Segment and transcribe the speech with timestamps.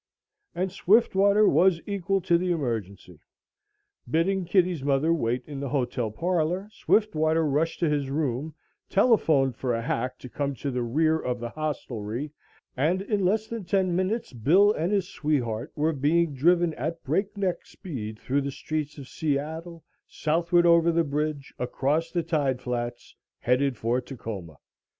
[0.55, 3.19] And Swiftwater was equal to the emergency.
[4.09, 8.55] Bidding Kitty's mother wait in the hotel parlor, Swiftwater rushed to his room,
[8.89, 12.31] telephoned for a hack to come to the rear of the hostelry,
[12.75, 17.63] and in less than ten minutes Bill and his sweetheart were being driven at breakneck
[17.67, 23.77] speed through the streets of Seattle, southward over the bridge across the tide flats, headed
[23.77, 24.57] for Tacoma.